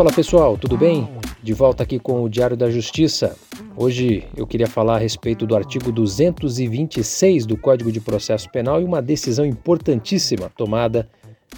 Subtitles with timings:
[0.00, 1.06] Fala pessoal, tudo bem?
[1.42, 3.36] De volta aqui com o Diário da Justiça.
[3.76, 8.84] Hoje eu queria falar a respeito do artigo 226 do Código de Processo Penal e
[8.86, 11.06] uma decisão importantíssima tomada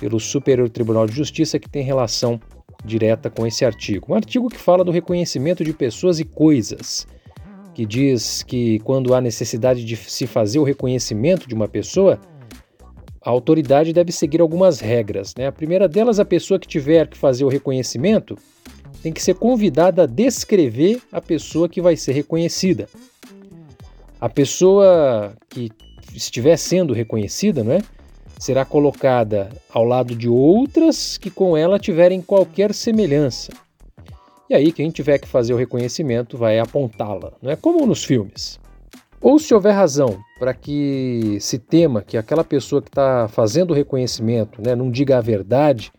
[0.01, 2.41] pelo Superior Tribunal de Justiça que tem relação
[2.85, 4.11] direta com esse artigo.
[4.11, 7.07] Um artigo que fala do reconhecimento de pessoas e coisas,
[7.73, 12.21] que diz que quando há necessidade de se fazer o reconhecimento de uma pessoa,
[13.25, 15.35] a autoridade deve seguir algumas regras.
[15.37, 15.47] Né?
[15.47, 18.37] A primeira delas, a pessoa que tiver que fazer o reconhecimento
[19.03, 22.89] tem que ser convidada a descrever a pessoa que vai ser reconhecida.
[24.21, 25.71] A pessoa que
[26.15, 27.83] estiver sendo reconhecida, não é?
[28.43, 33.53] será colocada ao lado de outras que com ela tiverem qualquer semelhança.
[34.51, 38.59] E aí, quem tiver que fazer o reconhecimento vai apontá-la, não é como nos filmes.
[39.23, 43.75] Ou se houver razão para que se tema que aquela pessoa que está fazendo o
[43.75, 45.93] reconhecimento né, não diga a verdade,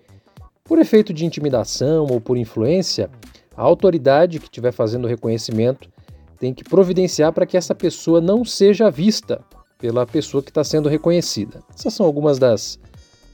[0.65, 3.09] por efeito de intimidação ou por influência,
[3.55, 5.89] a autoridade que estiver fazendo o reconhecimento
[6.37, 9.39] tem que providenciar para que essa pessoa não seja vista
[9.79, 11.61] pela pessoa que está sendo reconhecida.
[11.73, 12.77] Essas são algumas das,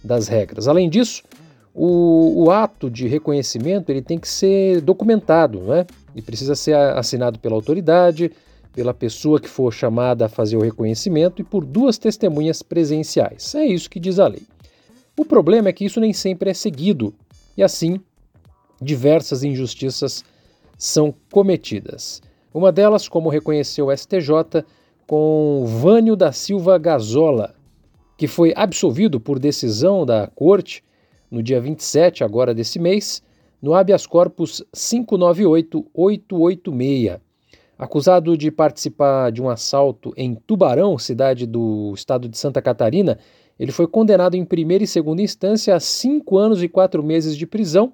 [0.04, 0.68] das regras.
[0.68, 1.24] Além disso,
[1.74, 5.88] o, o, ato de reconhecimento ele tem que ser documentado, né?
[6.16, 8.32] e precisa ser assinado pela autoridade,
[8.74, 13.56] pela pessoa que for chamada a fazer o reconhecimento e por duas testemunhas presenciais.
[13.56, 14.44] É isso que diz a lei.
[15.18, 17.14] O problema é que isso nem sempre é seguido
[17.58, 18.00] e assim
[18.82, 20.24] diversas injustiças
[20.78, 22.22] são cometidas.
[22.54, 24.64] Uma delas, como reconheceu o STJ,
[25.06, 27.54] com Vânio da Silva Gazola,
[28.18, 30.82] que foi absolvido por decisão da Corte
[31.30, 33.22] no dia 27 agora desse mês,
[33.62, 37.20] no habeas corpus 598886
[37.80, 43.18] Acusado de participar de um assalto em Tubarão, cidade do estado de Santa Catarina,
[43.58, 47.48] ele foi condenado em primeira e segunda instância a cinco anos e quatro meses de
[47.48, 47.94] prisão,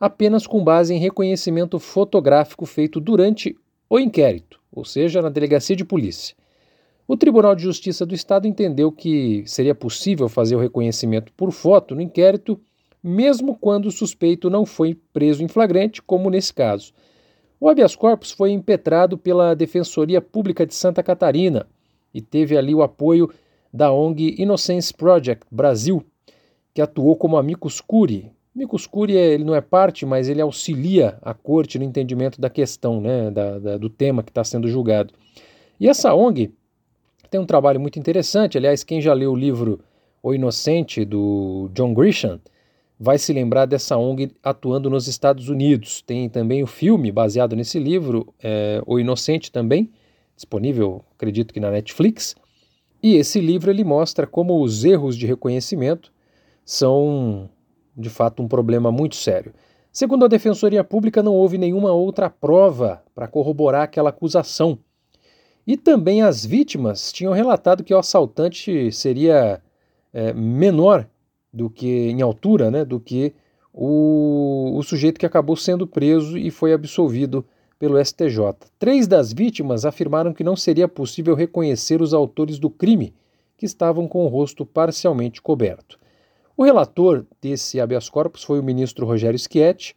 [0.00, 3.54] apenas com base em reconhecimento fotográfico feito durante
[3.90, 6.34] o inquérito, ou seja, na delegacia de polícia.
[7.06, 11.94] O Tribunal de Justiça do Estado entendeu que seria possível fazer o reconhecimento por foto
[11.94, 12.58] no inquérito,
[13.02, 16.94] mesmo quando o suspeito não foi preso em flagrante, como nesse caso.
[17.60, 21.66] O habeas corpus foi impetrado pela Defensoria Pública de Santa Catarina
[22.14, 23.30] e teve ali o apoio
[23.72, 26.04] da ONG Innocence Project Brasil,
[26.72, 28.30] que atuou como amicus curiae.
[28.54, 33.00] Amicus curiae ele não é parte, mas ele auxilia a corte no entendimento da questão,
[33.00, 35.12] né, da, da, do tema que está sendo julgado.
[35.80, 36.52] E essa ONG
[37.30, 38.56] tem um trabalho muito interessante.
[38.56, 39.80] Aliás, quem já leu o livro
[40.22, 42.40] O Inocente, do John Grisham,
[42.98, 46.02] vai se lembrar dessa ONG atuando nos Estados Unidos.
[46.02, 49.90] Tem também o filme baseado nesse livro, é, O Inocente também,
[50.34, 52.34] disponível, acredito que na Netflix.
[53.02, 56.12] E esse livro ele mostra como os erros de reconhecimento
[56.64, 57.48] são,
[57.96, 59.54] de fato, um problema muito sério.
[59.92, 64.78] Segundo a Defensoria Pública, não houve nenhuma outra prova para corroborar aquela acusação.
[65.66, 69.62] E também as vítimas tinham relatado que o assaltante seria
[70.12, 71.08] é, menor
[71.52, 73.34] do que em altura, né, do que
[73.72, 77.44] o, o sujeito que acabou sendo preso e foi absolvido
[77.78, 78.54] pelo STJ.
[78.78, 83.14] Três das vítimas afirmaram que não seria possível reconhecer os autores do crime,
[83.56, 85.98] que estavam com o rosto parcialmente coberto.
[86.56, 89.94] O relator desse habeas corpus foi o ministro Rogério Schietti,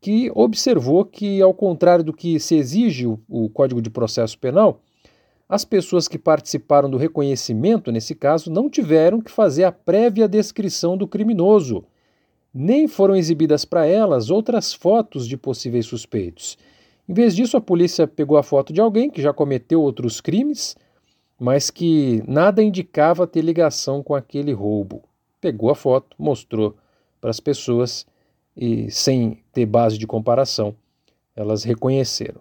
[0.00, 4.80] que observou que, ao contrário do que se exige o, o Código de Processo Penal,
[5.50, 10.96] as pessoas que participaram do reconhecimento, nesse caso, não tiveram que fazer a prévia descrição
[10.96, 11.84] do criminoso,
[12.54, 16.56] nem foram exibidas para elas outras fotos de possíveis suspeitos.
[17.08, 20.76] Em vez disso, a polícia pegou a foto de alguém que já cometeu outros crimes,
[21.36, 25.02] mas que nada indicava ter ligação com aquele roubo.
[25.40, 26.76] Pegou a foto, mostrou
[27.20, 28.06] para as pessoas
[28.56, 30.76] e, sem ter base de comparação,
[31.34, 32.40] elas reconheceram.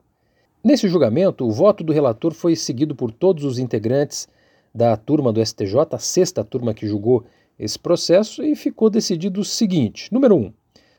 [0.62, 4.28] Nesse julgamento, o voto do relator foi seguido por todos os integrantes
[4.76, 7.24] da turma do STJ, a sexta turma que julgou
[7.58, 10.40] esse processo, e ficou decidido o seguinte: número 1.
[10.40, 10.54] Um,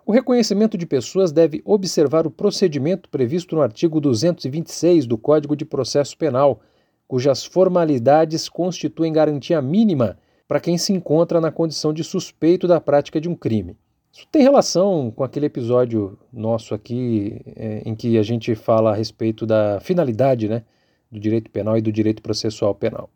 [0.06, 5.66] o reconhecimento de pessoas deve observar o procedimento previsto no artigo 226 do Código de
[5.66, 6.62] Processo Penal,
[7.06, 10.18] cujas formalidades constituem garantia mínima
[10.48, 13.76] para quem se encontra na condição de suspeito da prática de um crime.
[14.12, 18.94] Isso tem relação com aquele episódio nosso aqui é, em que a gente fala a
[18.94, 20.62] respeito da finalidade né,
[21.10, 23.08] do direito penal e do direito processual penal.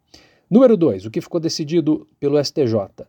[0.48, 1.06] Número 2.
[1.06, 3.06] O que ficou decidido pelo STJ.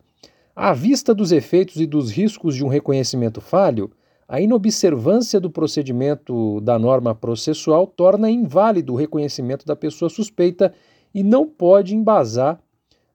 [0.55, 3.91] À vista dos efeitos e dos riscos de um reconhecimento falho,
[4.27, 10.73] a inobservância do procedimento da norma processual torna inválido o reconhecimento da pessoa suspeita
[11.13, 12.59] e não pode embasar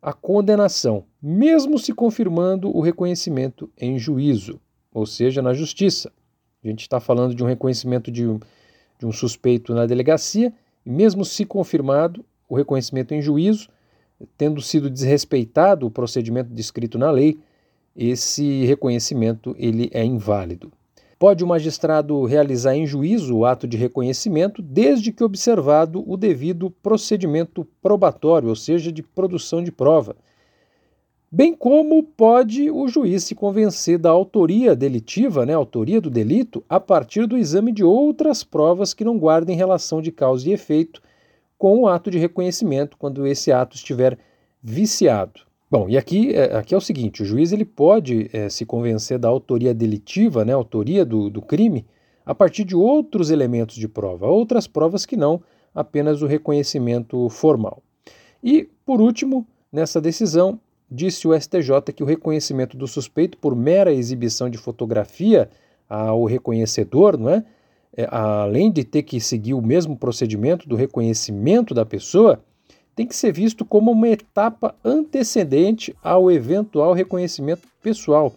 [0.02, 4.61] a condenação, mesmo se confirmando o reconhecimento em juízo,
[4.93, 6.11] ou seja, na justiça.
[6.64, 8.38] A gente está falando de um reconhecimento de um,
[8.99, 10.52] de um suspeito na delegacia,
[10.85, 13.69] e mesmo se confirmado o reconhecimento em juízo,
[14.37, 17.38] tendo sido desrespeitado o procedimento descrito na lei,
[17.94, 20.73] esse reconhecimento ele é inválido.
[21.20, 26.70] Pode o magistrado realizar em juízo o ato de reconhecimento, desde que observado o devido
[26.70, 30.17] procedimento probatório, ou seja, de produção de prova.
[31.31, 36.81] Bem como pode o juiz se convencer da autoria delitiva, né, autoria do delito, a
[36.81, 41.02] partir do exame de outras provas que não guardem relação de causa e efeito
[41.58, 44.19] com o ato de reconhecimento, quando esse ato estiver
[44.62, 45.50] viciado.
[45.70, 49.19] Bom, e aqui, é, aqui é o seguinte: o juiz ele pode é, se convencer
[49.19, 51.87] da autoria delitiva, né, autoria do, do crime,
[52.26, 55.40] a partir de outros elementos de prova, outras provas que não
[55.72, 57.81] apenas o reconhecimento formal.
[58.43, 60.58] E, por último, nessa decisão,
[60.90, 65.49] disse o STJ que o reconhecimento do suspeito por mera exibição de fotografia
[65.88, 67.44] ao reconhecedor, não é?
[67.96, 72.43] é além de ter que seguir o mesmo procedimento do reconhecimento da pessoa,
[73.00, 78.35] tem que ser visto como uma etapa antecedente ao eventual reconhecimento pessoal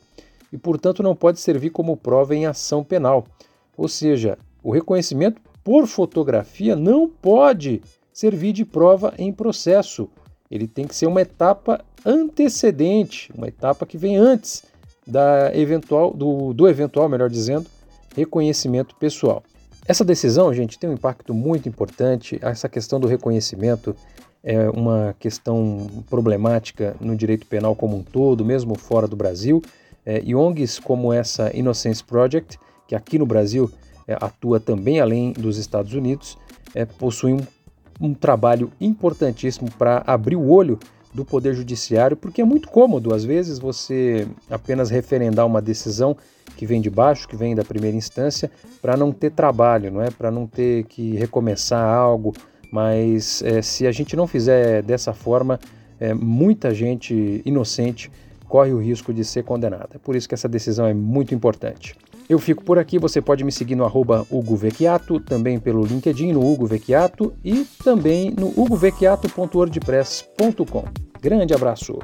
[0.54, 3.28] e, portanto, não pode servir como prova em ação penal.
[3.76, 7.82] Ou seja, o reconhecimento por fotografia não pode
[8.14, 10.08] servir de prova em processo.
[10.50, 14.64] Ele tem que ser uma etapa antecedente, uma etapa que vem antes
[15.06, 17.70] da eventual, do, do eventual, melhor dizendo,
[18.16, 19.44] reconhecimento pessoal.
[19.86, 22.40] Essa decisão, gente, tem um impacto muito importante.
[22.42, 23.94] Essa questão do reconhecimento
[24.42, 29.62] é uma questão problemática no direito penal como um todo, mesmo fora do Brasil.
[30.06, 32.58] É, e ONGs como essa Innocence Project,
[32.88, 33.70] que aqui no Brasil
[34.08, 36.38] é, atua também além dos Estados Unidos,
[36.74, 40.80] é, possuem um, um trabalho importantíssimo para abrir o olho
[41.14, 46.18] do Poder Judiciário, porque é muito cômodo, às vezes, você apenas referendar uma decisão
[46.58, 48.50] que vem de baixo, que vem da primeira instância,
[48.82, 50.10] para não ter trabalho, não é?
[50.10, 52.34] Para não ter que recomeçar algo,
[52.72, 55.60] mas é, se a gente não fizer dessa forma,
[56.00, 58.12] é, muita gente inocente
[58.48, 59.90] corre o risco de ser condenada.
[59.96, 61.96] É por isso que essa decisão é muito importante.
[62.30, 66.32] Eu fico por aqui, você pode me seguir no arroba Hugo Vecchiato, também pelo LinkedIn
[66.32, 70.86] no Hugo Vecchiato e também no hugovecchiato.wordpress.com.
[71.22, 72.00] Grande abraço!